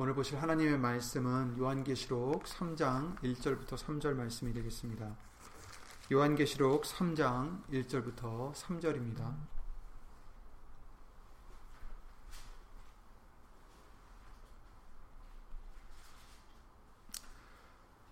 [0.00, 5.16] 오늘 보실 하나님의 말씀은 요한계시록 3장 1절부터 3절 말씀이 되겠습니다.
[6.12, 9.34] 요한계시록 3장 1절부터 3절입니다.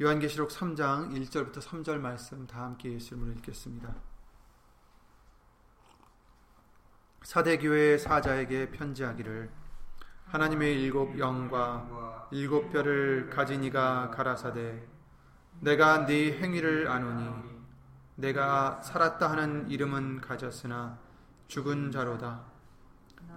[0.00, 3.95] 요한계시록 3장 1절부터 3절 말씀 다 함께 예수님으로 읽겠습니다.
[7.23, 9.65] 사대교회 사자에게 편지하기를
[10.37, 14.82] 하나님의 일곱 영과 일곱 별을 가진 이가 가라사대
[15.61, 17.27] 내가 네 행위를 아노니
[18.17, 20.99] 내가 살았다 하는 이름은 가졌으나
[21.49, 22.43] 죽은 자로다.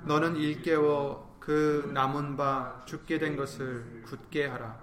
[0.04, 4.78] 너는 일깨워 그 남은 바 죽게 된 것을 굳게 하라.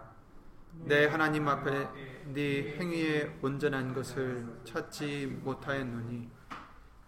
[0.86, 1.86] 내 하나님 앞에
[2.32, 6.30] 네 행위에 온전한 것을 찾지 못하였노니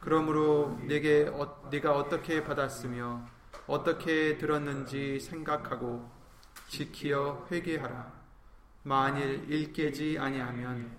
[0.01, 3.38] 그러므로 내게 어, 네가 어떻게 받았으며
[3.69, 6.11] 어떻게 들었는지 생각하고
[6.69, 8.13] 지키어 회개하라
[8.83, 10.97] 만일 일깨지 아니하면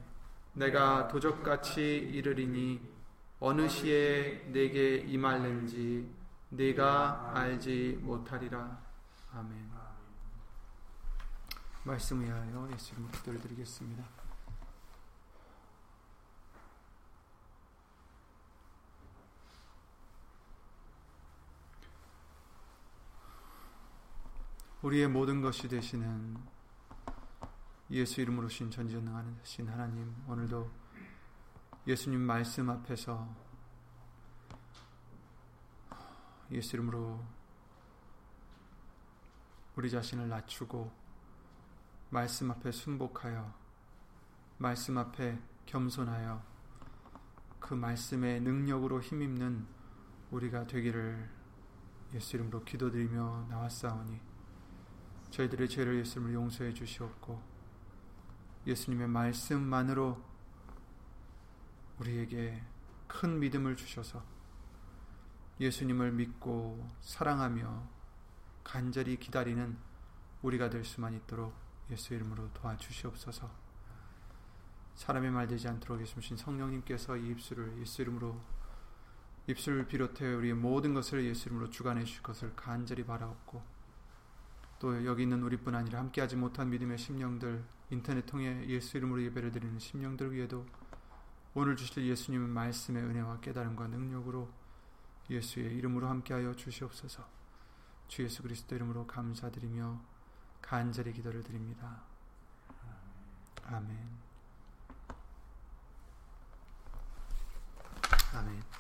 [0.54, 2.80] 내가 도적같이 이르리니
[3.40, 6.10] 어느 시에 내게 임할는지
[6.50, 8.80] 네가 알지 못하리라
[9.34, 9.70] 아멘.
[11.84, 14.04] 말씀 위하여 예수님 기도를 드리겠습니다.
[24.82, 26.38] 우리의 모든 것이 되시는
[27.92, 30.72] 예수 이름으로 신 전지전능하신 하나님 오늘도
[31.86, 33.28] 예수님 말씀 앞에서
[36.52, 37.22] 예수 이름으로
[39.76, 40.90] 우리 자신을 낮추고
[42.10, 43.54] 말씀 앞에 순복하여
[44.60, 46.42] 말씀 앞에 겸손하여
[47.60, 49.68] 그 말씀의 능력으로 힘입는
[50.32, 51.30] 우리가 되기를
[52.14, 54.29] 예수 이름으로 기도드리며 나왔사오니
[55.32, 57.42] 저희들의 죄를 예수 이름으로 용서해 주시옵고
[58.66, 60.24] 예수님의 말씀만으로
[62.00, 62.62] 우리에게
[63.08, 64.24] 큰 믿음을 주셔서
[65.60, 67.90] 예수님을 믿고 사랑하며
[68.64, 69.78] 간절히 기다리는
[70.42, 71.54] 우리가 될 수만 있도록
[71.92, 73.50] 예수 이름으로 도와주시옵소서.
[74.96, 78.40] 사람의 말 되지 않도록 예수님 성령님께서 이 입술을 예수 이름으로
[79.48, 83.79] 입술을 비롯해 우리의 모든 것을 예수 이름으로 주관해 주실 것을 간절히 바라옵고
[84.80, 89.78] 또 여기 있는 우리뿐 아니라 함께하지 못한 믿음의 심령들 인터넷 통해 예수 이름으로 예배를 드리는
[89.78, 90.66] 심령들 위에도
[91.54, 94.50] 오늘 주실 예수님의 말씀의 은혜와 깨달음과 능력으로
[95.30, 97.28] 예수의 이름으로 함께하여 주시옵소서.
[98.08, 100.02] 주 예수 그리스도 이름으로 감사드리며
[100.62, 102.04] 간절히 기도를 드립니다.
[103.66, 103.98] 아멘.
[108.34, 108.79] 아멘.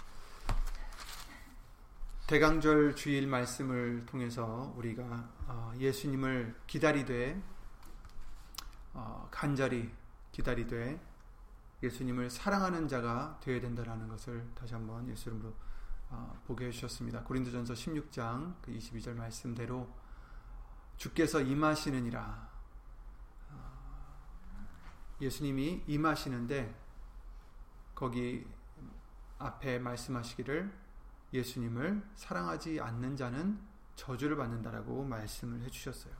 [2.29, 7.41] 대강절 주일 말씀을 통해서 우리가 어, 예수님을 기다리되
[8.93, 9.91] 어, 간절히
[10.31, 11.01] 기다리되
[11.81, 15.55] 예수님을 사랑하는 자가 되어야 된다라는 것을 다시 한번 예수 이름으로
[16.11, 17.23] 어, 보게 해주셨습니다.
[17.23, 19.91] 고린도전서 16장 22절 그 말씀대로
[20.97, 22.47] 주께서 임하시느니라.
[25.19, 26.75] 예수님이 임하시는데
[27.95, 28.45] 거기
[29.39, 30.88] 앞에 말씀하시기를
[31.33, 33.59] 예수님을 사랑하지 않는 자는
[33.95, 36.13] 저주를 받는다라고 말씀을 해주셨어요.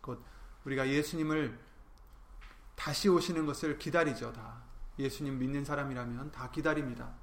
[0.00, 0.22] 곧
[0.64, 1.58] 우리가 예수님을
[2.74, 4.32] 다시 오시는 것을 기다리죠.
[4.32, 4.62] 다
[4.98, 7.14] 예수님 믿는 사람이라면 다 기다립니다.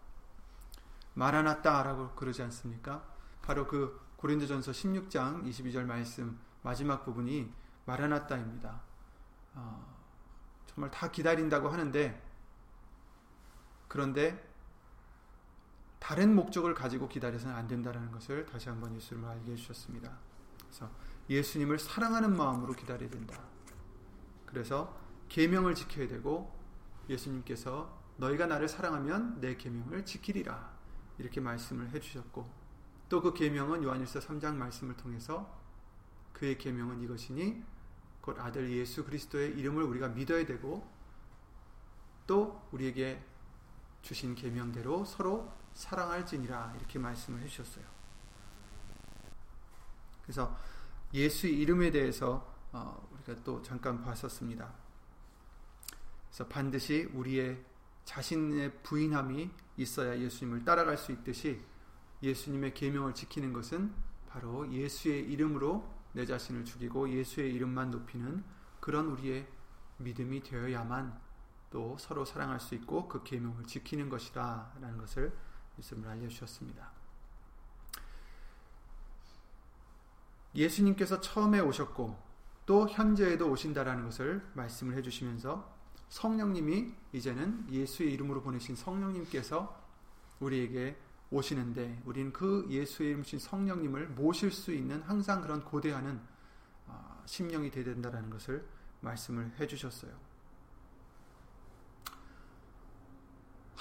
[1.14, 3.06] 마라나따라고 그러지 않습니까?
[3.42, 7.54] 바로 그 고린도전서 16장 22절 말씀 마지막 부분이
[7.86, 8.82] 마라나따입니다.
[9.54, 9.96] 어,
[10.66, 12.22] 정말 다 기다린다고 하는데
[13.88, 14.45] 그런데
[16.06, 20.16] 다른 목적을 가지고 기다려서는 안 된다는 것을 다시 한번 예수님을 알게 해주셨습니다.
[20.60, 20.92] 그래서
[21.28, 23.42] 예수님을 사랑하는 마음으로 기다려야 된다.
[24.46, 24.96] 그래서
[25.30, 26.56] 계명을 지켜야 되고
[27.10, 30.78] 예수님께서 너희가 나를 사랑하면 내 계명을 지키리라
[31.18, 32.54] 이렇게 말씀을 해주셨고
[33.10, 35.60] 또 그 계명은 요한일서 3장 말씀을 통해서
[36.34, 37.64] 그의 계명은 이것이니
[38.22, 40.88] 곧 아들 예수 그리스도의 이름을 우리가 믿어야 되고
[42.28, 43.26] 또 우리에게
[44.04, 47.86] 주신 계명대로 서로 사랑할지니라 이렇게 말씀을 해주셨어요.
[50.24, 50.58] 그래서
[51.14, 54.74] 예수의 이름에 대해서 어, 우리가 또 잠깐 봤었습니다.
[56.28, 57.64] 그래서 반드시 우리의
[58.06, 61.62] 자신의 부인함이 있어야 예수님을 따라갈 수 있듯이
[62.24, 63.94] 예수님의 계명을 지키는 것은
[64.28, 68.44] 바로 예수의 이름으로 내 자신을 죽이고 예수의 이름만 높이는
[68.80, 69.48] 그런 우리의
[69.98, 71.20] 믿음이 되어야만
[71.70, 75.36] 또 서로 사랑할 수 있고 그 계명을 지키는 것이라라는 것을
[75.80, 76.92] 예수님을 알려주셨습니다.
[80.56, 82.18] 예수님께서 처음에 오셨고
[82.66, 85.76] 또 현재에도 오신다라는 것을 말씀을 해주시면서
[86.10, 89.84] 성령님이 이제는 예수의 이름으로 보내신 성령님께서
[90.40, 90.98] 우리에게
[91.32, 96.22] 오시는데 우리는 그 예수의 이름신 성령님을 모실 수 있는 항상 그런 고대하는
[96.88, 98.66] 아, 심령이 되어야 된다는 것을
[99.02, 100.25] 말씀을 해주셨어요.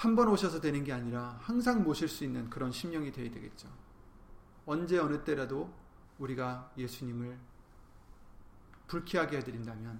[0.05, 3.67] 한 번 오셔서 되는 게 아니라 항상 모실 수 있는 그런 심령이 되어야 되겠죠.
[4.67, 5.73] 언제 어느 때라도
[6.19, 7.35] 우리가 예수님을
[8.85, 9.99] 불쾌하게 해드린다면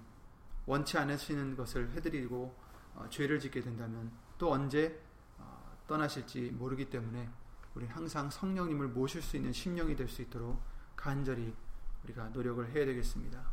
[0.68, 2.56] 원치 않으시는 것을 해드리고
[2.94, 5.02] 어, 죄를 짓게 된다면 또 언제
[5.40, 7.28] 어, 떠나실지 모르기 때문에
[7.74, 10.62] 우리 항상 성령님을 모실 수 있는 심령이 될 수 있도록
[10.96, 11.56] 간절히
[12.04, 13.44] 우리가 노력을 해야 되겠습니다.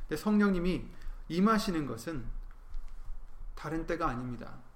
[0.00, 0.88] 근데 성령님이
[1.28, 2.26] 임하시는 것은
[3.54, 4.66] 다른 때가 아닙니다.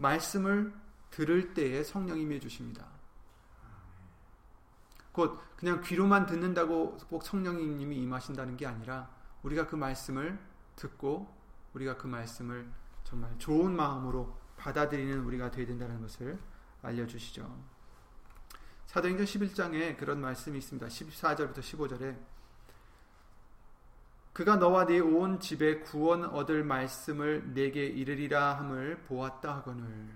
[0.00, 0.72] 말씀을
[1.10, 2.86] 들을 때에 성령님이 해주십니다.
[5.12, 9.10] 곧 그냥 귀로만 듣는다고 꼭 성령님이 임하신다는 게 아니라
[9.42, 10.38] 우리가 그 말씀을
[10.76, 11.34] 듣고
[11.74, 12.66] 우리가 그 말씀을
[13.04, 16.38] 정말 좋은 마음으로 받아들이는 우리가 되어야 된다는 것을
[16.82, 17.80] 알려주시죠.
[18.86, 20.86] 사도행전 11장에 그런 말씀이 있습니다.
[20.86, 22.16] 14절부터 15절에
[24.32, 30.08] 그가 너와 네 온 집에 구원 얻을 말씀을 내게 이르리라 함을 보았다 하거늘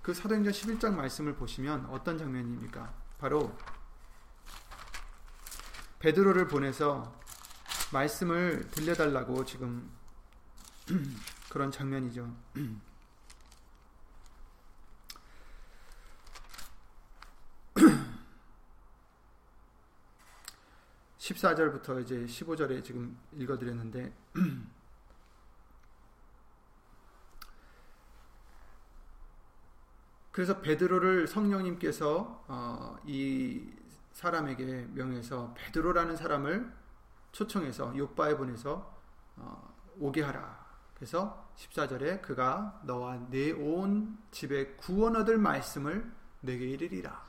[0.00, 2.92] 그 사도행전 11장 말씀을 보시면 어떤 장면입니까?
[3.18, 3.56] 바로
[6.00, 7.20] 베드로를 보내서
[7.92, 9.88] 말씀을 들려달라고 지금
[11.48, 12.34] 그런 장면이죠.
[21.32, 24.12] 14절부터 이제 15절에 지금 읽어드렸는데
[30.30, 33.70] 그래서 베드로를 성령님께서 어, 이
[34.12, 36.72] 사람에게 명해서 베드로라는 사람을
[37.32, 38.98] 초청해서 요바에 보내서
[39.36, 40.62] 어, 오게 하라.
[40.94, 47.22] 그래서 14절에 그가 너와 내 온 집에 구원 얻을 말씀을 내게 이르리라.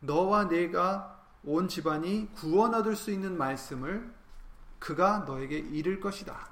[0.00, 1.13] 너와 내가
[1.46, 4.12] 온 집안이 구원 얻을 수 있는 말씀을
[4.78, 6.48] 그가 너에게 이를 것이다.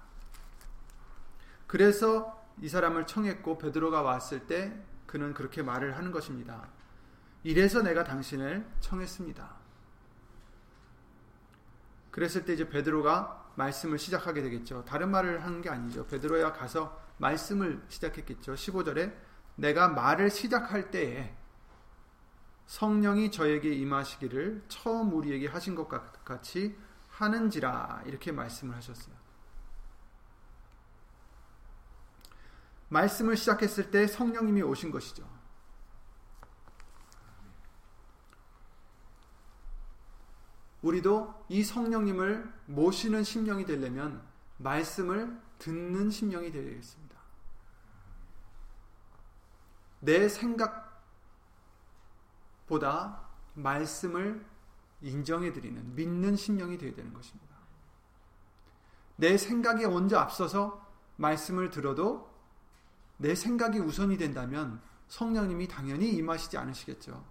[1.66, 6.68] 그래서 이 사람을 청했고 베드로가 왔을 때 그는 그렇게 말을 하는 것입니다.
[7.42, 9.62] 이래서 내가 당신을 청했습니다.
[12.10, 14.84] 그랬을 때 이제 베드로가 말씀을 시작하게 되겠죠.
[14.84, 16.06] 다른 말을 하는 게 아니죠.
[16.06, 18.54] 베드로야 가서 말씀을 시작했겠죠.
[18.54, 19.14] 15절에
[19.56, 21.34] 내가 말을 시작할 때에
[22.67, 25.88] 성령이 저에게 임하시기를 처음 우리에게 하신 것
[26.25, 26.76] 같이
[27.09, 29.14] 하는지라 이렇게 말씀을 하셨어요.
[32.88, 35.26] 말씀을 시작했을 때 성령님이 오신 것이죠.
[40.82, 44.23] 우리도 이 성령님을 모시는 심령이 되려면
[44.59, 47.17] 말씀을 듣는 심령이 되겠습니다.
[50.00, 50.91] 내 생각
[52.72, 53.20] 보다
[53.52, 54.42] 말씀을
[55.02, 57.52] 인정해 드리는, 믿는 심령이 되어야 되는 것입니다.
[59.16, 60.82] 내 생각에 먼저 앞서서
[61.16, 62.32] 말씀을 들어도
[63.19, 67.22] 내 생각이 우선이 된다면 성령님이 당연히 임하시지 않으시겠죠.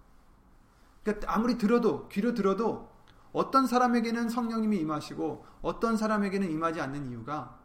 [1.02, 2.88] 그러니까 아무리 들어도 귀로 들어도
[3.32, 7.58] 어떤 사람에게는 성령님이 임하시고 어떤 사람에게는 임하지 않는 이유가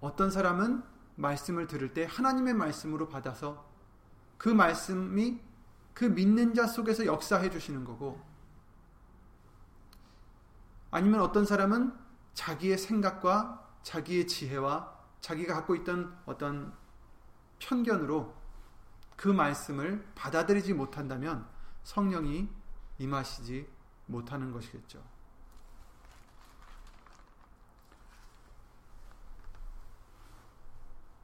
[0.00, 0.82] 어떤 사람은
[1.14, 3.66] 말씀을 들을 때 하나님의 말씀으로 받아서
[4.36, 5.40] 그 말씀이
[5.96, 8.22] 그 믿는 자 속에서 역사해 주시는 거고
[10.90, 11.90] 아니면 어떤 사람은
[12.34, 16.74] 자기의 생각과 자기의 지혜와 자기가 갖고 있던 어떤
[17.60, 18.36] 편견으로
[19.16, 21.48] 그 말씀을 받아들이지 못한다면
[21.84, 22.46] 성령이
[22.98, 23.66] 임하시지
[24.04, 25.02] 못하는 것이겠죠.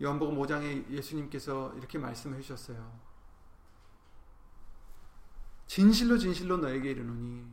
[0.01, 3.12] 요한복음 5장에 예수님께서 이렇게 말씀해 주셨어요.
[5.73, 7.47] 진실로 진실로 너에게 이르노니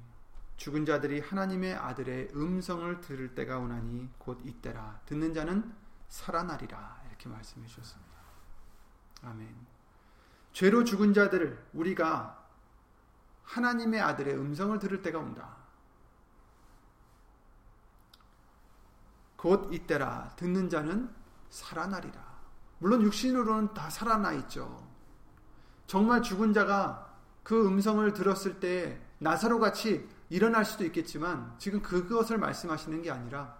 [0.57, 5.73] 죽은 자들이 하나님의 아들의 음성을 들을 때가 오나니 곧 이때라 듣는 자는
[6.09, 8.11] 살아나리라 이렇게 말씀해 주셨습니다.
[9.23, 9.55] 아멘.
[10.51, 12.45] 죄로 죽은 자들을 우리가
[13.43, 15.55] 하나님의 아들의 음성을 들을 때가 온다.
[19.37, 21.09] 곧 이때라 듣는 자는
[21.49, 22.21] 살아나리라.
[22.79, 24.85] 물론 육신으로는 다 살아나 있죠.
[25.87, 27.08] 정말 죽은 자가
[27.49, 33.57] 그 음성을 들었을 때 나사로 같이 일어날 수도 있겠지만 지금 그것을 말씀하시는 게 아니라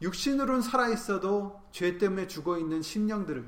[0.00, 3.44] 육신으로는 살아 있어도 죄 때문에 죽어 있는 심령들을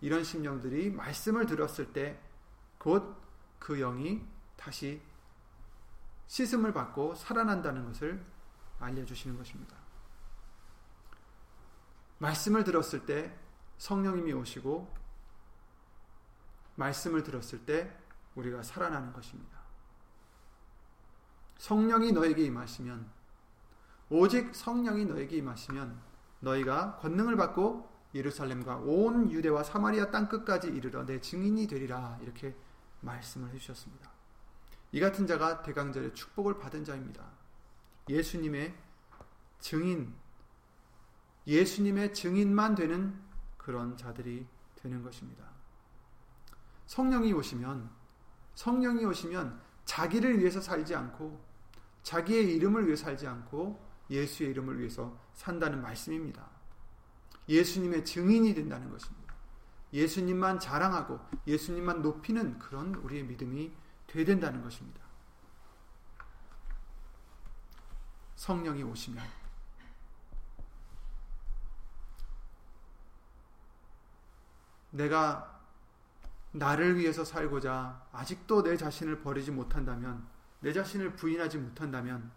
[0.00, 2.20] 이런 심령들이 말씀을 들었을 때
[2.80, 3.04] 곧
[3.60, 4.20] 그 영이
[4.56, 5.00] 다시
[6.26, 8.20] 씻음을 받고 살아난다는 것을
[8.80, 9.76] 알려주시는 것입니다.
[12.18, 13.32] 말씀을 들었을 때
[13.78, 14.92] 성령님이 오시고
[16.74, 18.03] 말씀을 들었을 때
[18.34, 19.58] 우리가 살아나는 것입니다.
[21.58, 23.08] 성령이 너에게 임하시면
[24.10, 25.98] 오직 성령이 너에게 임하시면
[26.40, 32.54] 너희가 권능을 받고 예루살렘과 온 유대와 사마리아 땅 끝까지 이르러 내 증인이 되리라 이렇게
[33.00, 34.10] 말씀을 해주셨습니다.
[34.92, 37.24] 이 같은 자가 대강절의 축복을 받은 자입니다.
[38.08, 38.74] 예수님의
[39.58, 40.14] 증인,
[41.46, 43.18] 예수님의 증인만 되는
[43.56, 45.44] 그런 자들이 되는 것입니다.
[46.86, 47.90] 성령이 오시면,
[48.54, 51.44] 성령이 오시면 자기를 위해서 살지 않고,
[52.02, 56.48] 자기의 이름을 위해 살지 않고, 예수의 이름을 위해서 산다는 말씀입니다.
[57.48, 59.34] 예수님의 증인이 된다는 것입니다.
[59.92, 63.72] 예수님만 자랑하고 예수님만 높이는 그런 우리의 믿음이
[64.08, 65.00] 되야 된다는 것입니다.
[68.34, 69.24] 성령이 오시면
[74.90, 75.53] 내가
[76.54, 80.24] 나를 위해서 살고자 아직도 내 자신을 버리지 못한다면
[80.60, 82.30] 내 자신을 부인하지 못한다면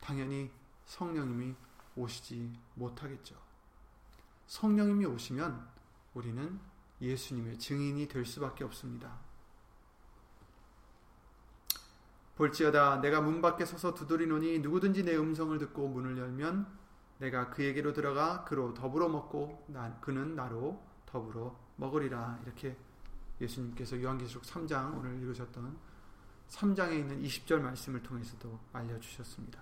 [0.00, 0.50] 당연히
[0.84, 1.54] 성령님이
[1.94, 3.36] 오시지 못하겠죠.
[4.46, 5.64] 성령님이 오시면
[6.14, 6.58] 우리는
[7.00, 9.16] 예수님의 증인이 될 수밖에 없습니다.
[12.34, 16.66] 볼지어다 내가 문 밖에 서서 두드리노니 누구든지 내 음성을 듣고 문을 열면
[17.18, 22.76] 내가 그에게로 들어가 그로 더불어 먹고 난 그는 나로 더불어 먹으리라 이렇게
[23.40, 25.78] 예수님께서 요한계시록 3장 오늘 읽으셨던
[26.48, 29.60] 3장에 있는 20절 말씀을 통해서도 알려주셨습니다.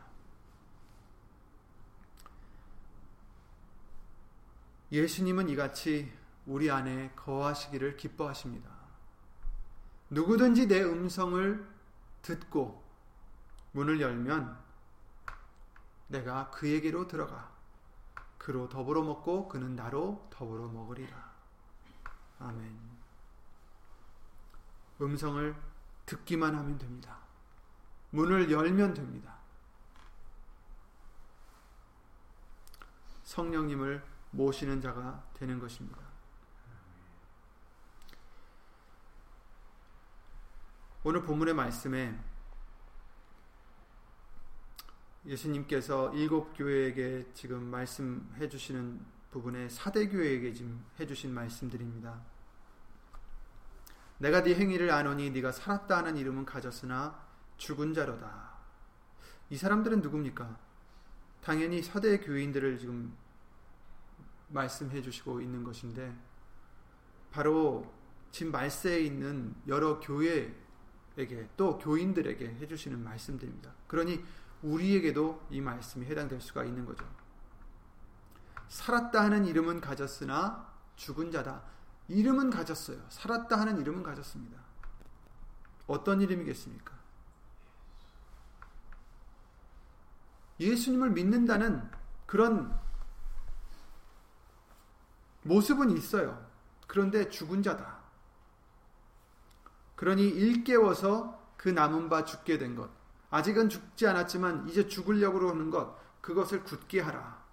[4.90, 6.11] 예수님은 이같이
[6.47, 8.70] 우리 안에 거하시기를 기뻐하십니다.
[10.11, 11.68] 누구든지 내 음성을
[12.23, 12.82] 듣고
[13.73, 14.58] 문을 열면
[16.08, 17.52] 내가 그에게로 들어가
[18.38, 21.32] 그로 더불어 먹고 그는 나로 더불어 먹으리라.
[22.38, 22.88] 아멘.
[25.00, 25.55] 음성을
[26.07, 27.19] 듣기만 하면 됩니다.
[28.11, 29.37] 문을 열면 됩니다.
[33.25, 35.99] 성령님을 모시는 자가 되는 것입니다.
[41.05, 42.19] 오늘 본문의 말씀에
[45.26, 52.38] 예수님께서 일곱 교회에게 지금 말씀해 주시는 부분에 사대 교회에게 지금 해 주신 말씀들입니다.
[54.18, 57.18] 내가 네 행위를 아노니 네가 살았다 하는 이름은 가졌으나
[57.56, 58.58] 죽은 자로다.
[59.50, 60.58] 이 사람들은 누굽니까?
[61.40, 63.16] 당연히 서대 교인들을 지금
[64.48, 66.14] 말씀해 주시고 있는 것인데
[67.30, 67.92] 바로
[68.30, 73.72] 지금 말세에 있는 여러 교회에게 또 교인들에게 해 주시는 말씀들입니다.
[73.87, 74.22] 그러니
[74.62, 77.06] 우리에게도 이 말씀이 해당될 수가 있는 거죠.
[78.68, 81.62] 살았다 하는 이름은 가졌으나 죽은 자다.
[82.08, 82.98] 이름은 가졌어요.
[83.10, 84.58] 살았다 하는 이름은 가졌습니다.
[85.86, 86.96] 어떤 이름이겠습니까?
[90.60, 91.88] 예수님을 믿는다는
[92.26, 92.78] 그런
[95.42, 96.46] 모습은 있어요.
[96.86, 97.98] 그런데 죽은 자다.
[99.94, 102.90] 그러니 일깨워서 그 남은 바 죽게 된 것,
[103.30, 107.44] 아직은 죽지 않았지만 이제 죽으려고 하는 것, 그것을 굳게 하라.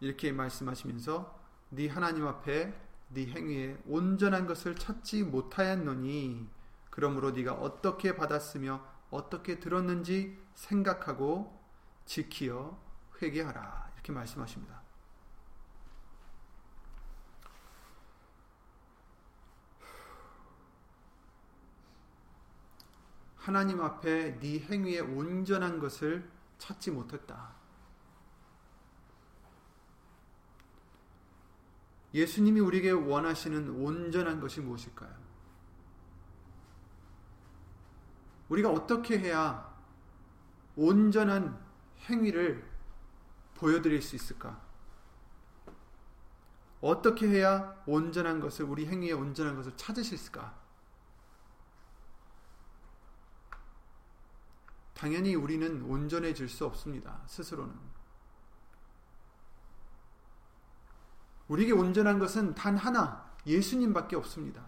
[0.00, 1.40] 이렇게 말씀하시면서
[1.70, 6.48] 네 하나님 앞에 네 행위에 온전한 것을 찾지 못하였노니
[6.90, 11.60] 그러므로 네가 어떻게 받았으며 어떻게 들었는지 생각하고
[12.06, 12.78] 지키어
[13.20, 13.90] 회개하라.
[13.94, 14.82] 이렇게 말씀하십니다.
[23.36, 27.61] 하나님 앞에 네 행위에 온전한 것을 찾지 못했다.
[32.14, 35.22] 예수님이 우리에게 원하시는 온전한 것이 무엇일까요?
[38.48, 39.72] 우리가 어떻게 해야
[40.76, 41.58] 온전한
[42.08, 42.70] 행위를
[43.54, 44.60] 보여드릴 수 있을까?
[46.82, 50.60] 어떻게 해야 온전한 것을, 우리 행위에 온전한 것을 찾으실 수있을까
[54.92, 57.22] 당연히 우리는 온전해질 수 없습니다.
[57.26, 57.91] 스스로는.
[61.52, 64.64] 우리에게 온전한 것은 단 하나, 예수님밖에 없습니다.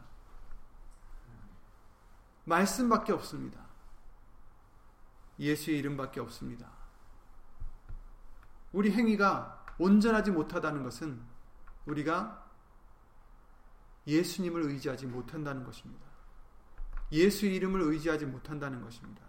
[2.44, 3.58] 말씀밖에 없습니다.
[5.38, 6.70] 예수의 이름밖에 없습니다.
[8.72, 11.22] 우리 행위가 온전하지 못하다는 것은
[11.86, 12.50] 우리가
[14.06, 16.04] 예수님을 의지하지 못한다는 것입니다.
[17.10, 19.22] 예수의 이름을 의지하지 못한다는 것입니다.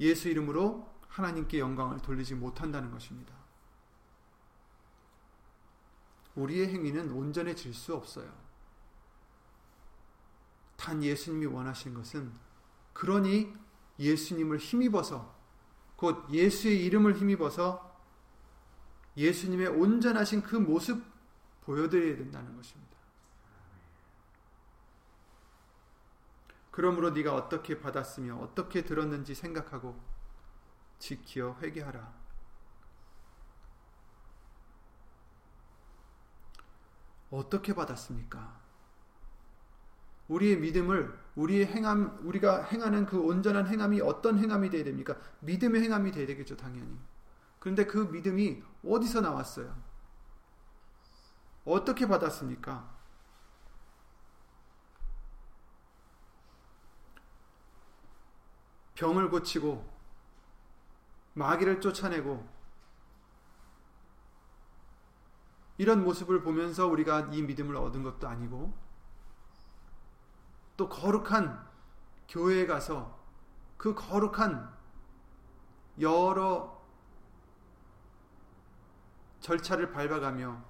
[0.00, 3.45] 예수 이름으로 하나님께 영광을 돌리지 못한다는 것입니다.
[6.36, 8.32] 우리의 행위는 온전해질 수 없어요.
[10.76, 12.32] 단 예수님이 원하신 것은
[12.92, 13.52] 그러니
[13.98, 15.34] 예수님을 힘입어서
[15.96, 17.96] 곧 예수의 이름을 힘입어서
[19.16, 21.02] 예수님의 온전하신 그 모습
[21.62, 22.96] 보여드려야 된다는 것입니다.
[26.70, 29.98] 그러므로 네가 어떻게 받았으며 어떻게 들었는지 생각하고
[30.98, 32.25] 지키어 회개하라.
[37.30, 38.60] 어떻게 받았습니까?
[40.28, 45.16] 우리의 믿음을 우리의 행함 우리가 행하는 그 온전한 행함이 어떤 행함이 되어야 됩니까?
[45.40, 46.98] 믿음의 행함이 되어야 되겠죠, 당연히.
[47.58, 49.76] 그런데 그 믿음이 어디서 나왔어요?
[51.64, 52.96] 어떻게 받았습니까?
[58.94, 59.94] 병을 고치고
[61.34, 62.55] 마귀를 쫓아내고
[65.78, 68.72] 이런 모습을 보면서 우리가 이 믿음을 얻은 것도 아니고
[70.76, 71.66] 또 거룩한
[72.28, 73.18] 교회에 가서
[73.76, 74.74] 그 거룩한
[76.00, 76.76] 여러
[79.40, 80.62] 절차를 밟아가며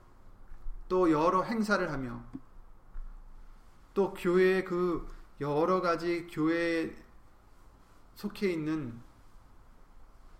[0.88, 2.22] 또 여러 행사를 하며
[3.94, 5.08] 또 교회의 그
[5.40, 6.94] 여러 가지 교회에
[8.14, 9.00] 속해 있는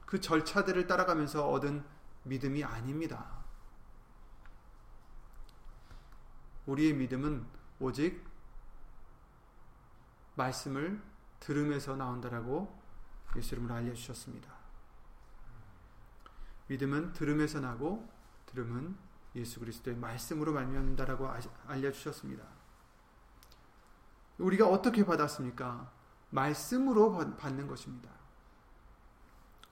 [0.05, 1.85] 그 절차들을 따라가면서 얻은
[2.25, 3.46] 믿음이 아닙니다.
[6.67, 7.47] 우리의 믿음은
[7.79, 8.25] 오직
[10.35, 11.01] 말씀을
[11.41, 12.77] 들음에서 나온다라고
[13.37, 14.55] 예수 이름으로 알려주셨습니다.
[16.69, 18.09] 믿음은 들음에서 나고
[18.47, 18.97] 들음은
[19.37, 21.29] 예수 그리스도의 말씀으로 말미암는다라고
[21.67, 22.45] 알려주셨습니다.
[24.39, 25.91] 우리가 어떻게 받았습니까?
[26.31, 28.11] 말씀으로 받는 것입니다.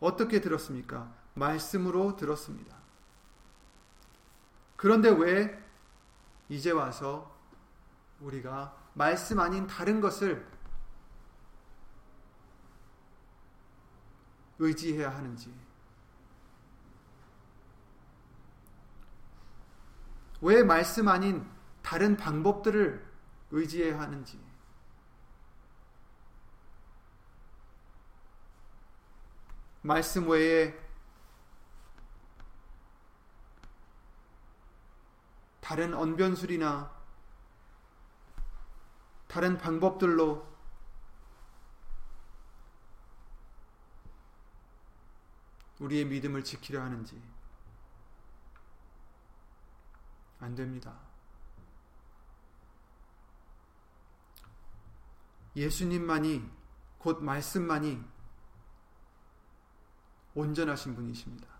[0.00, 1.12] 어떻게 들었습니까?
[1.34, 2.76] 말씀으로 들었습니다.
[4.76, 5.63] 그런데 왜
[6.48, 7.34] 이제 와서
[8.20, 10.46] 우리가 말씀 아닌 다른 것을
[14.58, 15.52] 의지해야 하는지,
[20.40, 21.48] 왜 말씀 아닌
[21.82, 23.04] 다른 방법들을
[23.50, 24.38] 의지해야 하는지,
[29.82, 30.83] 말씀 외에
[35.64, 36.94] 다른 언변술이나
[39.28, 40.46] 다른 방법들로
[45.80, 47.18] 우리의 믿음을 지키려 하는지
[50.38, 50.98] 안 됩니다.
[55.56, 56.46] 예수님만이
[56.98, 58.04] 곧 말씀만이
[60.34, 61.53] 온전하신 분이십니다.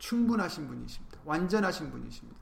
[0.00, 1.20] 충분하신 분이십니다.
[1.24, 2.40] 완전하신 분이십니다.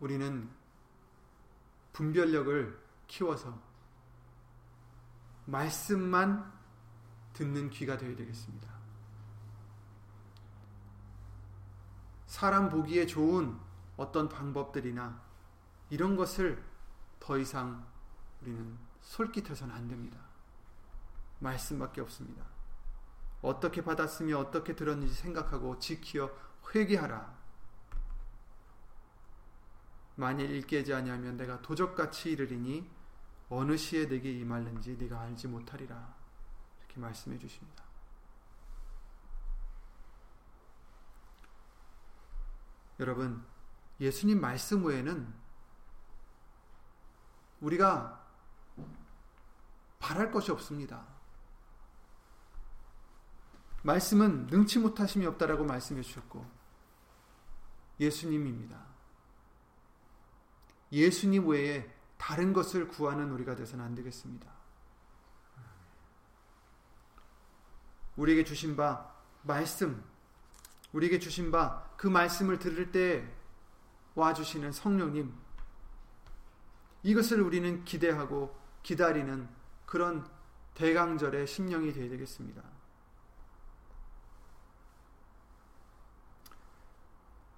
[0.00, 0.50] 우리는
[1.92, 3.60] 분별력을 키워서
[5.44, 6.52] 말씀만
[7.34, 8.74] 듣는 귀가 되어야 되겠습니다.
[12.26, 13.58] 사람 보기에 좋은
[13.96, 15.22] 어떤 방법들이나
[15.90, 16.75] 이런 것을
[17.20, 17.86] 더 이상
[18.42, 20.18] 우리는 솔깃해서는 안 됩니다.
[21.38, 22.44] 말씀밖에 없습니다.
[23.42, 26.30] 어떻게 받았으며 어떻게 들었는지 생각하고 지키어
[26.74, 27.36] 회개하라.
[30.16, 32.90] 만일 읽게 아니하면 내가 도적같이 이르리니
[33.48, 36.14] 어느 시에 내게 임할는지 네가 알지 못하리라.
[36.80, 37.84] 이렇게 말씀해 주십니다.
[42.98, 43.44] 여러분
[44.00, 45.45] 예수님 말씀 외에는
[47.60, 48.24] 우리가
[49.98, 51.04] 바랄 것이 없습니다.
[53.82, 56.44] 말씀은 능치 못하심이 없다라고 말씀해 주셨고
[58.00, 58.84] 예수님입니다.
[60.92, 64.50] 예수님 외에 다른 것을 구하는 우리가 되서는 안 되겠습니다.
[68.16, 70.04] 우리에게 주신 바 말씀,
[70.92, 73.26] 우리에게 주신 바 그 말씀을 들을 때
[74.14, 75.34] 와주시는 성령님,
[77.06, 79.48] 이것을 우리는 기대하고 기다리는
[79.86, 80.28] 그런
[80.74, 82.60] 대강절의 심령이 되어야 되겠습니다.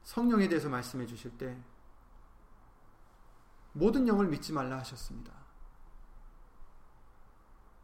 [0.02, 1.56] 성령에 대해서 말씀해 주실 때
[3.72, 5.32] 모든 영을 믿지 말라 하셨습니다.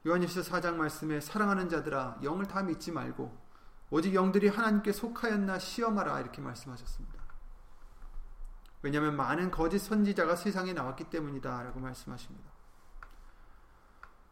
[0.06, 3.34] 요한일서 4장 말씀에 사랑하는 자들아 영을 다 믿지 말고
[3.88, 7.13] 오직 영들이 하나님께 속하였나 시험하라 이렇게 말씀하셨습니다.
[8.84, 12.50] 왜냐하면 많은 거짓 선지자가 세상에 나왔기 때문이다라고 말씀하십니다.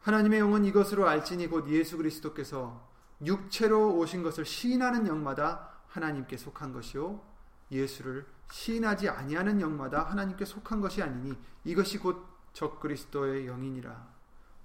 [0.02, 2.88] 하나님의 영은 이것으로 알지니 곧 예수 그리스도께서
[3.24, 7.20] 육체로 오신 것을 시인하는 영마다 하나님께 속한 것이요
[7.70, 14.12] 예수를 시인하지 아니하는 영마다 하나님께 속한 것이 아니니 이것이 곧 적 그리스도의 영이니라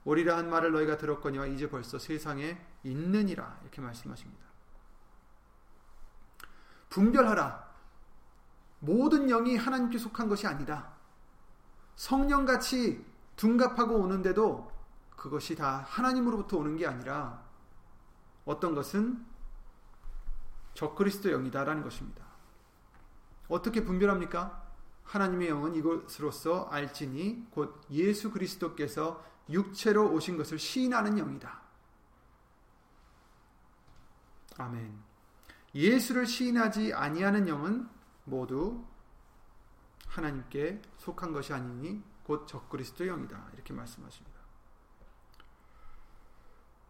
[0.03, 4.45] 오리라 한 말을 너희가 들었거니와 이제 벌써 세상에 있느니라 이렇게 말씀하십니다.
[6.89, 7.66] 분별하라.
[8.79, 10.93] 모든 영이 하나님께 속한 것이 아니다.
[11.95, 14.71] 성령같이 둔갑하고 오는데도
[15.15, 17.43] 그것이 다 하나님으로부터 오는 게 아니라
[18.45, 19.25] 어떤 것은
[20.73, 22.23] 적그리스도 영이다라는 것입니다.
[23.47, 24.63] 어떻게 분별합니까?
[25.03, 31.61] 하나님의 영은 이것으로서 알지니 곧 예수 그리스도께서 육체로 오신 것을 시인하는 영이다.
[34.57, 34.97] 아멘.
[35.73, 37.87] 예수를 시인하지 아니하는 영은
[38.27, 38.85] 모두
[40.07, 43.51] 하나님께 속한 것이 아니니 곧 적그리스도 영이다.
[43.53, 44.37] 이렇게 말씀하십니다.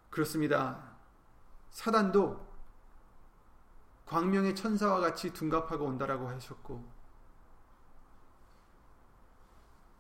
[0.10, 0.98] 그렇습니다.
[1.70, 2.46] 사단도
[4.08, 6.84] 광명의 천사와 같이 둔갑하고 온다라고 하셨고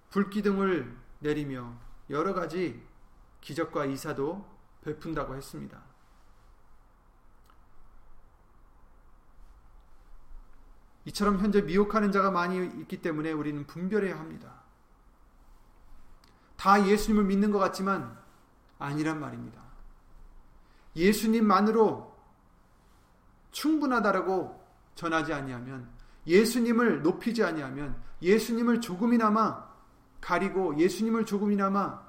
[0.10, 1.78] 불기둥을 내리며
[2.10, 2.84] 여러 가지
[3.41, 4.47] 기적과 이사도
[4.82, 5.87] 베푼다고 했습니다.
[11.08, 14.62] 이처럼 현재 미혹하는 자가 많이 있기 때문에 우리는 분별해야 합니다.
[16.58, 18.20] 다 예수님을 믿는 것 같지만
[18.78, 19.62] 아니란 말입니다.
[20.98, 22.13] 예수님만으로
[23.52, 25.89] 충분하다라고 전하지 아니하면
[26.26, 29.65] 예수님을 높이지 아니하면 예수님을 조금이나마
[30.20, 32.06] 가리고 예수님을 조금이나마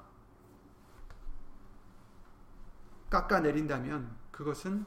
[3.09, 4.85] 깎아내린다면 그것은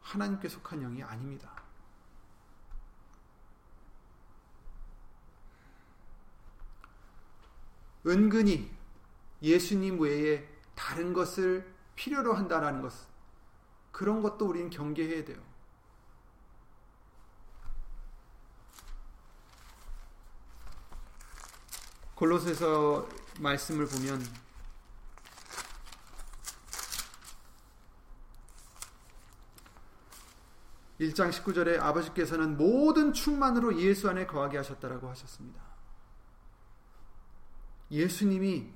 [0.00, 1.53] 하나님께 속한 영이 아닙니다.
[8.06, 8.70] 은근히
[9.42, 12.92] 예수님 외에 다른 것을 필요로 한다라는 것
[13.92, 15.40] 그런 것도 우리는 경계해야 돼요.
[22.14, 23.08] 골로새서
[23.40, 24.24] 말씀을 보면
[31.00, 35.73] (1장 19절에) 아버지께서는 모든 충만으로 예수 안에 거하게 하셨다라고 하셨습니다.
[37.94, 38.72] 예수님이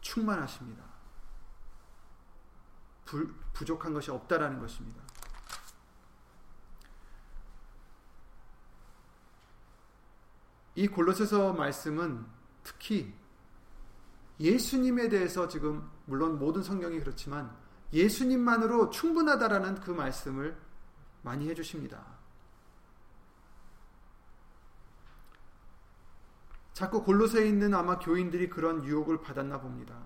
[0.00, 0.82] 충만하십니다.
[3.04, 5.02] 부, 부족한 것이 없다라는 것입니다.
[10.74, 12.24] 이 골로새서 말씀은
[12.62, 13.12] 특히
[14.40, 17.54] 예수님에 대해서 지금 물론 모든 성경이 그렇지만
[17.92, 20.56] 예수님만으로 충분하다라는 그 말씀을
[21.22, 22.17] 많이 해주십니다.
[26.78, 30.00] 자꾸 골로새에 있는 아마 교인들이 그런 유혹을 받았나 봅니다.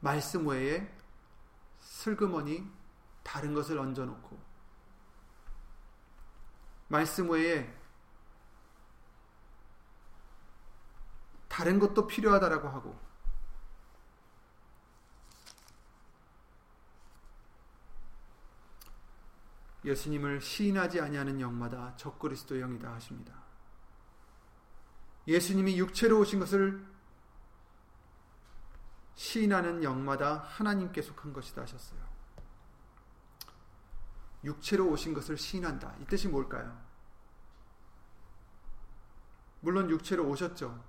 [0.00, 0.90] 말씀 외에
[1.78, 2.66] 슬그머니
[3.22, 4.40] 다른 것을 얹어놓고
[6.88, 7.70] 말씀 외에
[11.48, 12.98] 다른 것도 필요하다라고 하고
[19.84, 23.34] 예수님을 시인하지 아니하는 영마다 적그리스도 영이다 하십니다.
[25.26, 26.84] 예수님이 육체로 오신 것을
[29.14, 32.00] 시인하는 영마다 하나님께 속한 것이다 하셨어요.
[34.42, 35.94] 육체로 오신 것을 시인한다.
[36.00, 36.78] 이 뜻이 뭘까요?
[39.60, 40.82] 물론 육체로 오셨죠.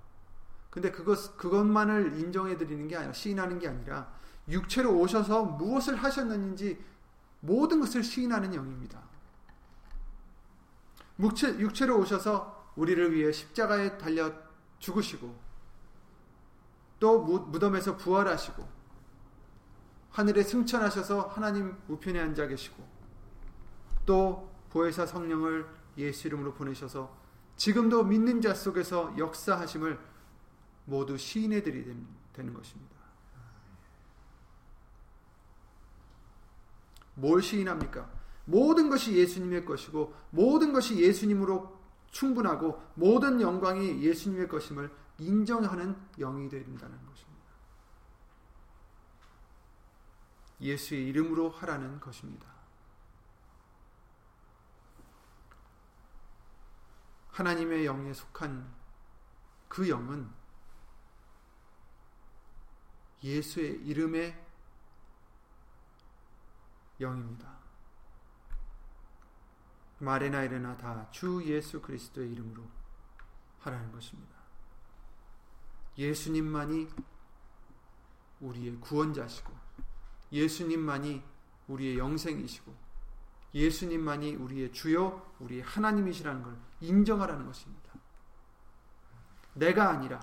[0.70, 4.12] 근데 그것 그것만을 인정해 드리는 게 아니라 시인하는 게 아니라
[4.48, 6.84] 육체로 오셔서 무엇을 하셨는지
[7.46, 9.02] 모든 것을 시인하는 영입니다.
[11.20, 14.32] 육체, 육체로 오셔서 우리를 위해 십자가에 달려
[14.78, 15.34] 죽으시고
[16.98, 18.76] 또 무덤에서 부활하시고
[20.10, 22.86] 하늘에 승천하셔서 하나님 우편에 앉아 계시고
[24.04, 25.66] 또 보혜사 성령을
[25.98, 27.14] 예수 이름으로 보내셔서
[27.56, 29.98] 지금도 믿는 자 속에서 역사하심을
[30.84, 31.84] 모두 시인해 드리
[32.32, 32.95] 되는 것입니다.
[37.16, 38.08] 뭘 시인합니까?
[38.44, 41.76] 모든 것이 예수님의 것이고 모든 것이 예수님으로
[42.10, 47.46] 충분하고 모든 영광이 예수님의 것임을 인정하는 영이 된다는 것입니다.
[50.60, 52.46] 예수의 이름으로 하라는 것입니다.
[57.30, 58.74] 하나님의 영에 속한
[59.68, 60.30] 그 영은
[63.22, 64.45] 예수의 이름의
[67.00, 67.56] 영입니다.
[69.98, 72.62] 말이나 이르나 다 주 예수 그리스도의 이름으로
[73.60, 74.36] 하라는 것입니다.
[75.96, 76.88] 예수님만이
[78.40, 79.52] 우리의 구원자시고
[80.30, 81.22] 예수님만이
[81.68, 82.74] 우리의 영생이시고
[83.54, 87.92] 예수님만이 우리의 주요 우리의 하나님이시라는 걸 인정하라는 것입니다.
[89.54, 90.20] 내가 아니라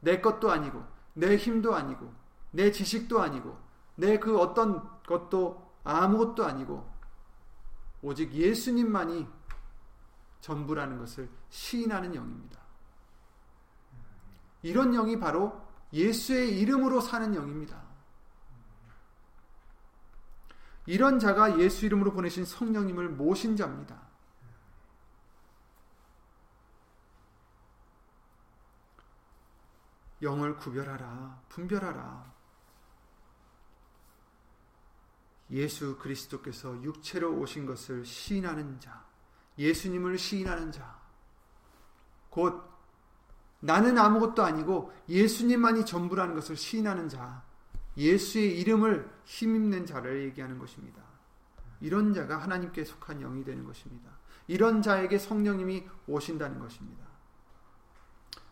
[0.00, 2.12] 내 것도 아니고 내 힘도 아니고
[2.50, 3.58] 내 지식도 아니고
[3.96, 6.86] 내 그 어떤 것도 아무것도 아니고
[8.02, 9.26] 오직 예수님만이
[10.40, 12.60] 전부라는 것을 시인하는 영입니다.
[14.62, 17.82] 이런 영이 바로 예수의 이름으로 사는 영입니다.
[20.84, 24.00] 이런 자가 예수 이름으로 보내신 성령님을 모신 자입니다.
[30.20, 32.37] 영을 구별하라, 분별하라.
[35.50, 39.04] 예수 그리스도께서 육체로 오신 것을 시인하는 자,
[39.58, 40.98] 예수님을 시인하는 자,
[42.28, 42.62] 곧
[43.60, 47.42] 나는 아무것도 아니고 예수님만이 전부라는 것을 시인하는 자,
[47.96, 51.02] 예수의 이름을 힘입는 자를 얘기하는 것입니다.
[51.80, 54.10] 이런 자가 하나님께 속한 영이 되는 것입니다.
[54.46, 57.04] 이런 자에게 성령님이 오신다는 것입니다.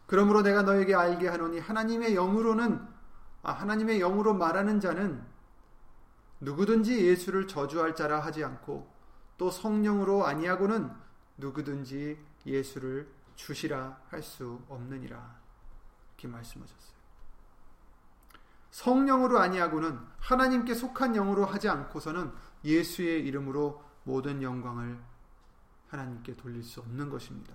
[0.07, 2.87] 그러므로 내가 너에게 알게 하노니 하나님의 영으로는
[3.43, 5.25] 아, 하나님의 영으로 말하는 자는
[6.41, 8.93] 누구든지 예수를 저주할 자라 하지 않고
[9.39, 10.91] 또 성령으로 아니하고는
[11.39, 15.39] 누구든지 예수를 주시라 할 수 없느니라.
[16.15, 16.97] 이렇게 말씀하셨어요.
[18.71, 22.33] 성령으로 아니하고는 하나님께 속한 영으로 하지 않고서는
[22.65, 24.99] 예수의 이름으로 모든 영광을
[25.89, 27.55] 하나님께 돌릴 수 없는 것입니다.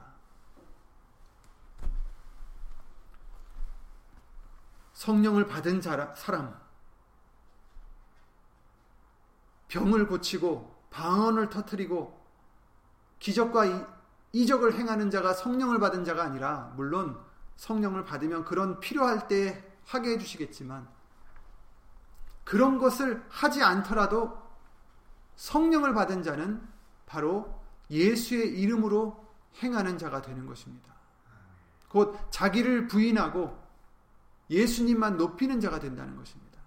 [4.94, 6.60] 성령을 받은 사람,
[9.72, 12.20] 병을 고치고 방언을 터뜨리고
[13.20, 13.88] 기적과
[14.34, 17.18] 이적을 행하는 자가 성령을 받은 자가 아니라 물론
[17.56, 20.88] 성령을 받으면 그런 필요할 때 하게 해주시겠지만
[22.44, 24.38] 그런 것을 하지 않더라도
[25.38, 26.62] 성령을 받은 자는
[27.06, 29.26] 바로 예수의 이름으로
[29.62, 30.92] 행하는 자가 되는 것입니다.
[31.88, 33.58] 곧 자기를 부인하고
[34.50, 36.60] 예수님만 높이는 자가 된다는 것입니다.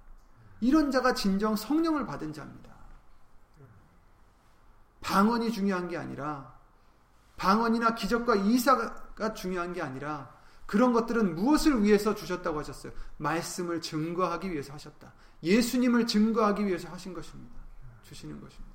[0.61, 2.74] 이런 자가 진정 성령을 받은 자입니다.
[5.05, 6.55] 방언이 중요한 게 아니라
[7.37, 10.35] 방언이나 기적과 이사가 중요한 게 아니라
[10.67, 12.93] 그런 것들은 무엇을 위해서 주셨다고 하셨어요?
[13.19, 15.13] 말씀을 증거하기 위해서 하셨다.
[15.43, 17.55] 예수님을 증거하기 위해서 하신 것입니다.
[18.05, 18.75] 주시는 것입니다.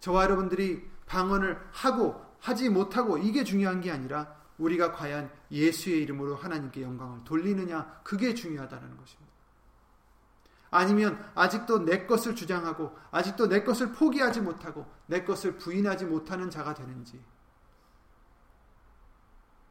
[0.00, 6.82] 저와 여러분들이 방언을 하고 하지 못하고 이게 중요한 게 아니라 우리가 과연 예수의 이름으로 하나님께
[6.82, 9.31] 영광을 돌리느냐 그게 중요하다는 것입니다.
[10.72, 16.72] 아니면 아직도 내 것을 주장하고 아직도 내 것을 포기하지 못하고 내 것을 부인하지 못하는 자가
[16.72, 17.22] 되는지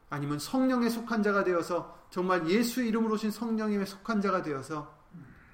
[0.08, 4.96] 아니면 성령에 속한 자가 되어서 정말 예수 이름으로 오신 성령에 속한 자가 되어서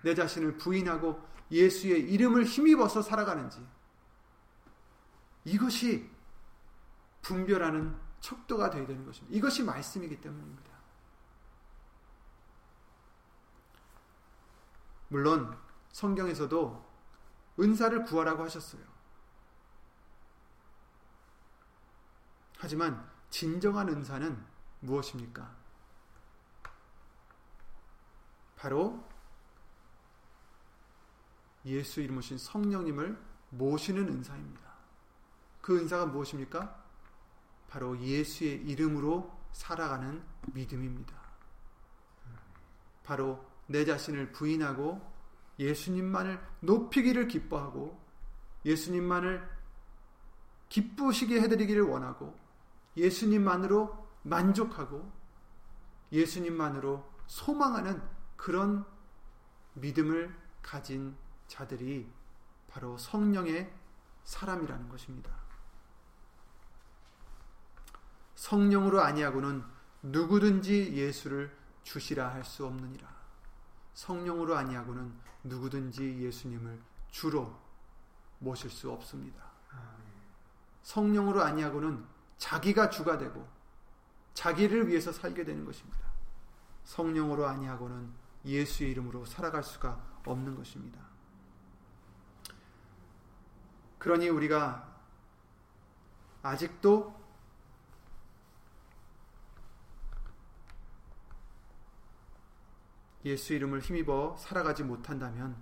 [0.03, 3.67] 내 자신을 부인하고 예수의 이름을 힘입어서 살아가는지
[5.47, 6.11] 이것이
[7.23, 9.35] 분별하는 척도가 되어야 되는 것입니다.
[9.35, 10.68] 이것이 말씀이기 때문입니다.
[15.09, 15.59] 물론
[15.93, 16.87] 성경에서도
[17.61, 18.83] 은사를 구하라고 하셨어요.
[22.59, 24.45] 하지만 진정한 은사는
[24.81, 25.57] 무엇입니까?
[28.57, 29.09] 바로
[31.65, 34.69] 예수 이름 오신 성령님을 모시는 은사입니다.
[35.61, 36.85] 그 은사가 무엇입니까?
[37.69, 41.15] 바로 예수의 이름으로 살아가는 믿음입니다.
[43.05, 45.01] 바로 내 자신을 부인하고
[45.59, 48.01] 예수님만을 높이기를 기뻐하고
[48.65, 49.49] 예수님만을
[50.69, 52.37] 기쁘시게 해드리기를 원하고
[52.97, 55.11] 예수님만으로 만족하고
[56.13, 58.03] 예수님만으로 소망하는
[58.37, 58.85] 그런
[59.75, 62.11] 믿음을 가진 자들이
[62.69, 63.73] 바로 성령의
[64.25, 65.31] 사람이라는 것입니다.
[68.35, 69.65] 성령으로 아니하고는
[70.03, 73.18] 누구든지 예수를 주시라 할 수 없느니라.
[73.99, 76.79] 성령으로 아니하고는 누구든지 예수님을
[77.11, 77.53] 주로
[78.39, 79.43] 모실 수 없습니다.
[80.85, 82.05] 성령으로 아니하고는
[82.37, 83.45] 자기가 주가 되고
[84.35, 85.99] 자기를 위해서 살게 되는 것입니다.
[86.85, 88.09] 성령으로 아니하고는
[88.45, 91.01] 예수의 이름으로 살아갈 수가 없는 것입니다.
[93.99, 94.97] 그러니 우리가
[96.45, 97.18] 아직도
[103.25, 105.57] 예수 이름을 힘입어 살아가지 못한다면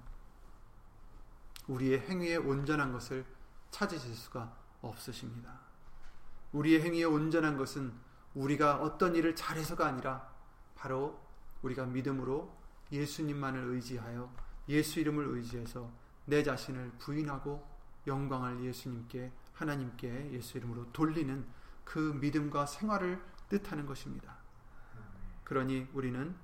[1.69, 3.25] 우리의 행위에 온전한 것을
[3.71, 5.61] 찾으실 수가 없으십니다.
[6.53, 7.92] 우리의 행위에 온전한 것은
[8.35, 10.31] 우리가 어떤 일을 잘해서가 아니라
[10.75, 11.21] 바로
[11.62, 12.55] 우리가 믿음으로
[12.92, 14.33] 예수님만을 의지하여
[14.69, 15.90] 예수 이름을 의지해서
[16.27, 17.66] 내 자신을 부인하고
[18.07, 21.47] 영광을 예수님께 하나님께 예수 이름으로 돌리는
[21.85, 24.37] 그 믿음과 생활을 뜻하는 것입니다.
[25.45, 26.35] 그러니 우리는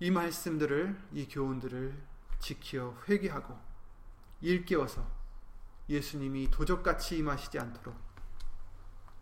[0.00, 2.00] 이 말씀들을 이 교훈들을
[2.38, 3.58] 지키어 회개하고
[4.40, 5.04] 일깨워서
[5.88, 7.96] 예수님이 도적같이 임하시지 않도록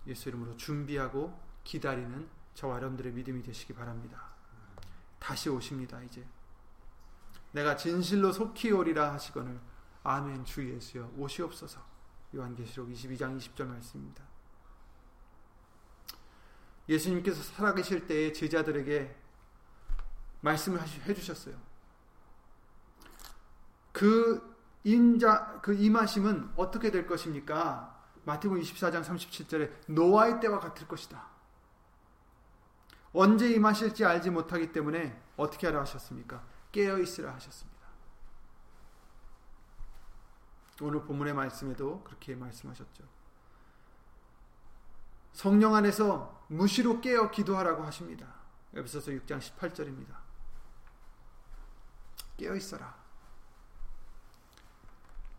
[0.06, 4.30] 예수 이름으로 준비하고 기다리는 저와 여러분들의 믿음이 되시기 바랍니다.
[5.18, 6.02] 다시 오십니다.
[6.02, 6.26] 이제
[7.52, 9.58] 내가 진실로 속히 오리라 하시거늘
[10.02, 11.80] 아멘 주 예수여 오시옵소서
[12.34, 14.24] 요한계시록 22장 20절 말씀입니다.
[16.88, 19.25] 예수님께서 살아계실 때에 제자들에게
[20.46, 21.56] 말씀을 해주셨어요.
[23.92, 27.94] 그 인자 그 임하심은 어떻게 될 것입니까?
[28.24, 31.26] 마태복음 24장 37절에 노아의 때와 같을 것이다.
[33.12, 36.44] 언제 임하실지 알지 못하기 때문에 어떻게 하라 하셨습니까?
[36.70, 37.76] 깨어 있으라 하셨습니다.
[40.82, 43.04] 오늘 본문의 말씀에도 그렇게 말씀하셨죠.
[45.32, 48.26] 성령 안에서 무시로 깨어 기도하라고 하십니다.
[48.74, 50.25] 에베소서 6장 18절입니다.
[52.36, 52.94] 깨어 있어라.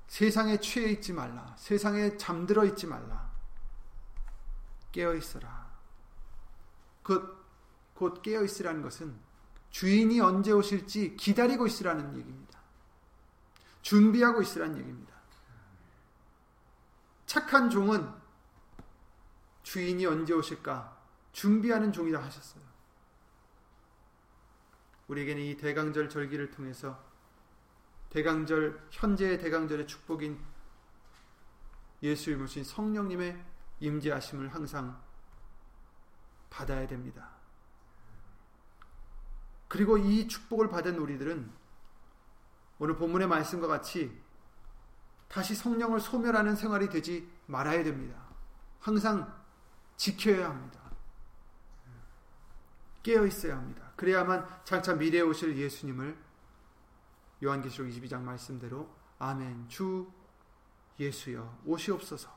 [0.07, 1.55] 세상에 취해 있지 말라.
[1.57, 3.29] 세상에 잠들어 있지 말라.
[4.91, 5.67] 깨어 있어라.
[7.03, 7.45] 곧,
[7.93, 9.17] 곧 깨어 있으라는 것은
[9.69, 12.59] 주인이 언제 오실지 기다리고 있으라는 얘기입니다.
[13.81, 15.13] 준비하고 있으라는 얘기입니다.
[17.25, 18.11] 착한 종은
[19.63, 20.97] 주인이 언제 오실까
[21.33, 22.66] 준비하는 종이라 하셨어요.
[25.07, 27.01] 우리에게는 이 대강절 절기를 통해서
[28.09, 30.39] 대강절 현재의 대강절의 축복인
[32.03, 33.43] 예수를 모신 성령님의
[33.79, 35.01] 임재하심을 항상
[36.49, 37.31] 받아야 됩니다.
[39.67, 41.51] 그리고 이 축복을 받은 우리들은
[42.79, 44.21] 오늘 본문의 말씀과 같이
[45.27, 48.17] 다시 성령을 소멸하는 생활이 되지 말아야 됩니다.
[48.79, 49.33] 항상
[49.97, 50.79] 지켜야 합니다.
[53.03, 53.86] 깨어 있어야 합니다.
[53.97, 56.17] 그래야만 장차 미래에 오실 예수님을
[57.43, 60.09] 요한계시록 22장 말씀대로 아멘 주
[60.99, 62.35] 예수여 오시옵소서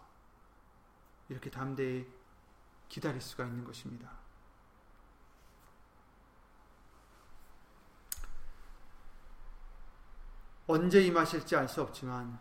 [1.28, 2.06] 이렇게 담대히
[2.88, 4.10] 기다릴 수가 있는 것입니다.
[10.66, 12.38] 언제 임하실지 알 수 없지만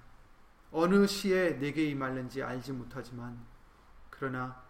[0.72, 3.44] 어느 시에 내게 임할는지 알지 못하지만
[4.10, 4.64] 그러나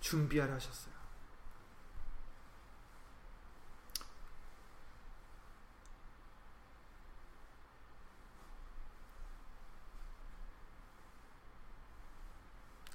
[0.00, 0.91] 준비하라 하셨어요.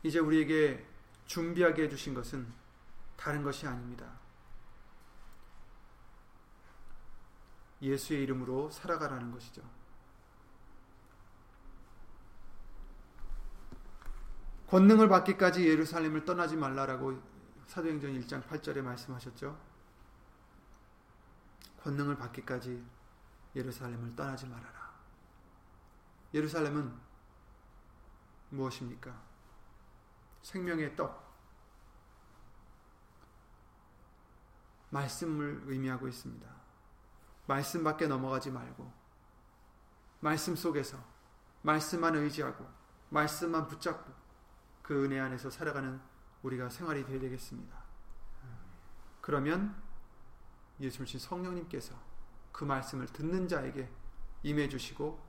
[0.08, 0.88] 이제 우리에게
[1.26, 2.48] 준비하게 해주신 것은
[3.18, 4.10] 다른 것이 아닙니다.
[7.82, 9.62] 예수의 이름으로 살아가라는 것이죠.
[14.68, 17.22] 권능을 받기까지 예루살렘을 떠나지 말라라고
[17.68, 19.60] 사도행전 1장 8절에 말씀하셨죠.
[21.84, 22.82] 권능을 받기까지
[23.56, 24.94] 예루살렘을 떠나지 말아라.
[26.34, 26.94] 예루살렘은
[28.50, 29.27] 무엇입니까?
[30.48, 31.28] 생명의 떡.
[34.92, 36.48] 말씀을 의미하고 있습니다.
[37.48, 38.90] 말씀 밖에 넘어가지 말고,
[40.22, 40.98] 말씀 속에서,
[41.64, 42.66] 말씀만 의지하고,
[43.10, 44.14] 말씀만 붙잡고,
[44.84, 46.00] 그 은혜 안에서 살아가는
[46.44, 47.78] 우리가 생활이 되어야 되겠습니다.
[49.20, 49.76] 그러면
[50.80, 51.94] 예수님 성령님께서
[52.54, 53.92] 그 말씀을 듣는 자에게
[54.44, 55.22] 임해 주시고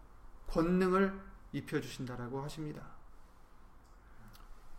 [0.46, 2.97] 권능을 입혀 주신다라고 하십니다.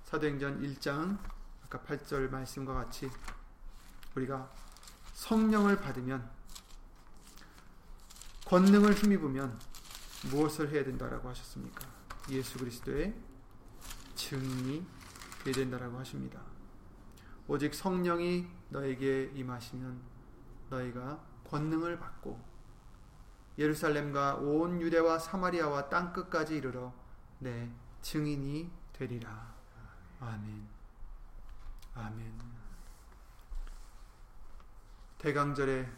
[0.09, 1.19] 사도행전 1장
[1.63, 3.11] 아까 8절 말씀과 같이
[4.15, 4.51] 우리가
[5.13, 6.27] 성령을 받으면
[8.43, 9.59] 권능을 힘입으면
[10.31, 11.85] 무엇을 해야 된다라고 하셨습니까?
[12.31, 13.13] 예수 그리스도의
[14.15, 14.83] 증인이
[15.43, 16.41] 되야 된다라고 하십니다.
[17.47, 20.01] 오직 성령이 너에게 임하시면
[20.71, 22.43] 너희가 권능을 받고
[23.59, 26.95] 예루살렘과 온 유대와 사마리아와 땅 끝까지 이르러
[27.37, 27.69] 내
[28.01, 29.58] 증인이 되리라.
[30.19, 30.67] 아멘.
[31.95, 32.39] 아멘.
[35.17, 35.89] 대강절에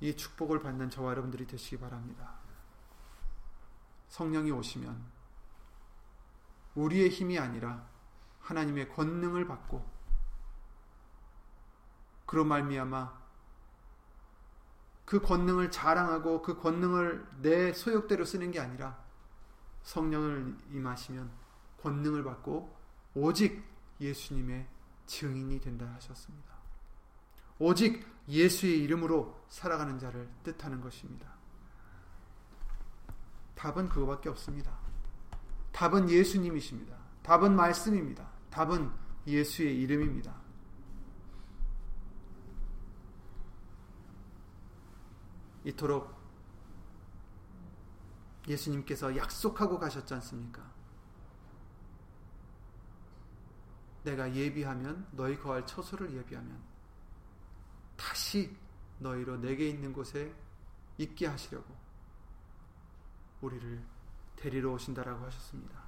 [0.00, 2.34] 이 축복을 받는 저와 여러분들이 되시기 바랍니다.
[4.08, 5.02] 성령이 오시면
[6.74, 7.86] 우리의 힘이 아니라
[8.40, 9.84] 하나님의 권능을 받고
[12.26, 13.24] 그로 말미암아
[15.04, 18.98] 그 권능을 자랑하고 그 권능을 내 소욕대로 쓰는 게 아니라
[19.82, 21.30] 성령을 임하시면
[21.82, 22.73] 권능을 받고
[23.14, 23.62] 오직
[24.00, 24.66] 예수님의
[25.06, 26.52] 증인이 된다 하셨습니다.
[27.58, 31.32] 오직 예수의 이름으로 살아가는 자를 뜻하는 것입니다.
[33.54, 34.76] 답은 그거밖에 없습니다.
[35.72, 36.96] 답은 예수님이십니다.
[37.22, 38.28] 답은 말씀입니다.
[38.50, 38.90] 답은
[39.26, 40.34] 예수의 이름입니다.
[45.64, 46.12] 이토록
[48.46, 50.70] 예수님께서 약속하고 가셨지 않습니까?
[54.04, 56.62] 내가 예비하면 너희 거할 처소를 예비하면
[57.96, 58.56] 다시
[58.98, 60.34] 너희로 내게 있는 곳에
[60.98, 61.74] 있게 하시려고
[63.40, 63.82] 우리를
[64.36, 65.82] 데리러 오신다라고 하셨습니다.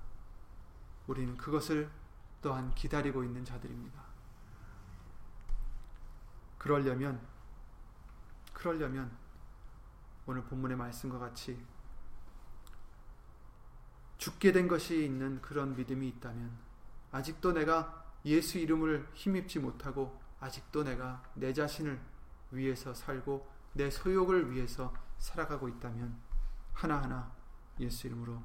[1.06, 1.90] 우리는 그것을
[2.42, 4.02] 또한 기다리고 있는 자들입니다.
[6.58, 7.20] 그러려면
[8.52, 9.16] 그러려면
[10.26, 11.64] 오늘 본문의 말씀과 같이
[14.18, 16.50] 죽게 된 것이 있는 그런 믿음이 있다면
[17.12, 21.98] 아직도 내가 예수 이름을 힘입지 못하고 아직도 내가 내 자신을
[22.50, 26.20] 위해서 살고 내 소욕을 위해서 살아가고 있다면
[26.72, 27.34] 하나하나
[27.80, 28.42] 예수 이름으로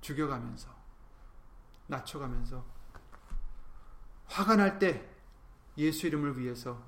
[0.00, 0.74] 죽여가면서
[1.86, 2.64] 낮춰가면서
[4.26, 5.08] 화가 날 때
[5.78, 6.82] 예수 이름을 위해서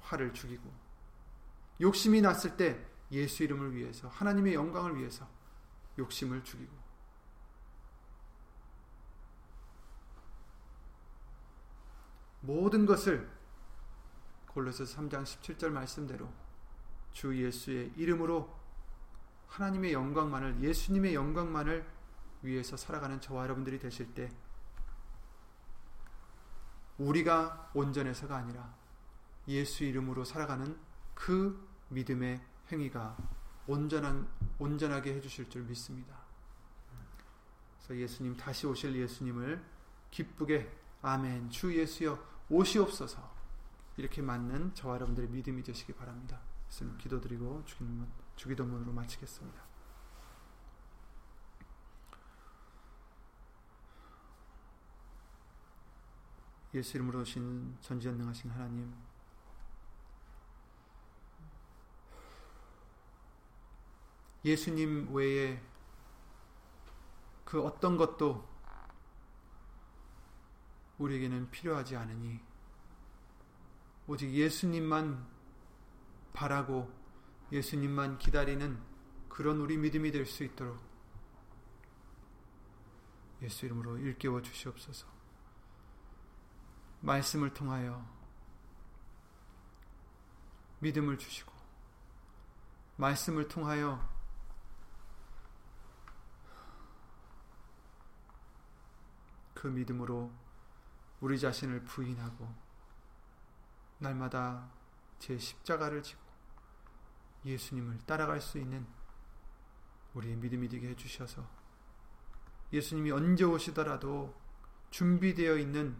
[0.00, 0.72] 화를 죽이고
[1.80, 5.28] 욕심이 났을 때 예수 이름을 위해서 하나님의 영광을 위해서
[5.98, 6.81] 욕심을 죽이고
[12.42, 13.30] 모든 것을
[14.48, 16.28] 골로새 3장 17절 말씀대로
[17.12, 18.52] 주 예수의 이름으로
[19.46, 21.86] 하나님의 영광만을 예수님의 영광만을
[22.42, 24.30] 위해서 살아가는 저와 여러분들이 되실 때
[26.98, 28.74] 우리가 온전해서가 아니라
[29.48, 30.78] 예수 이름으로 살아가는
[31.14, 32.40] 그 믿음의
[32.70, 33.16] 행위가
[33.66, 34.28] 온전한
[34.58, 36.16] 온전하게 해주실 줄 믿습니다.
[37.76, 39.62] 그래서 예수님 다시 오실 예수님을
[40.10, 40.70] 기쁘게
[41.02, 43.30] 아멘 주 예수여 오시옵소서
[43.96, 46.40] 이렇게 맞는 저와 여러분들의 믿음이 되시기 바랍니다.
[46.68, 47.64] 예수님 기도드리고
[48.36, 49.62] 주기도문으로 마치겠습니다.
[56.74, 58.94] 예수 이름으로 오신 전지전능하신 하나님
[64.42, 65.60] 예수님 외에
[67.44, 68.51] 그 어떤 것도
[71.02, 72.40] 우리에게는 필요하지 않으니
[74.06, 75.26] 오직 예수님만
[76.32, 76.90] 바라고
[77.52, 78.80] 예수님만 기다리는
[79.28, 80.78] 그런 우리 믿음이 될 수 있도록
[83.42, 85.06] 예수 이름으로 일깨워 주시옵소서.
[87.00, 88.06] 말씀을 통하여
[90.78, 91.52] 믿음을 주시고
[92.96, 94.08] 말씀을 통하여
[99.54, 100.32] 그 믿음으로
[101.22, 102.52] 우리 자신을 부인하고
[103.98, 104.68] 날마다
[105.20, 106.20] 제 십자가를 지고
[107.44, 108.84] 예수님을 따라갈 수 있는
[110.14, 111.48] 우리의 믿음이 되게 해주셔서
[112.72, 114.34] 예수님이 언제 오시더라도
[114.90, 115.96] 준비되어 있는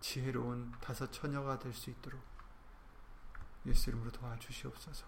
[0.00, 2.20] 지혜로운 다섯 처녀가 될 수 있도록
[3.66, 5.06] 예수 이름으로 도와주시옵소서.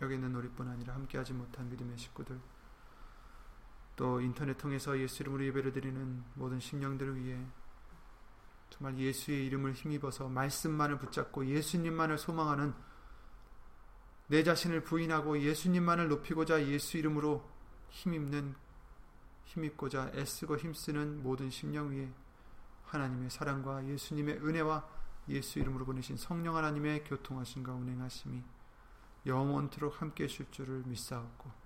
[0.00, 2.40] 여기 있는 우리뿐 아니라 함께하지 못한 믿음의 식구들
[3.96, 7.38] 또 인터넷 통해서 예수 이름으로 예배를 드리는 모든 심령들을 위해
[8.70, 12.74] 정말 예수의 이름을 힘입어서 말씀만을 붙잡고 예수님만을 소망하는
[14.28, 17.48] 내 자신을 부인하고 예수님만을 높이고자 예수 이름으로
[17.88, 18.54] 힘입는
[19.44, 22.12] 힘입고자 애쓰고 힘쓰는 모든 심령 위에
[22.84, 24.86] 하나님의 사랑과 예수님의 은혜와
[25.28, 28.42] 예수 이름으로 보내신 성령 하나님의 교통하심과 운행하심이
[29.24, 31.65] 영원토록 함께 하실 줄을 믿사옵고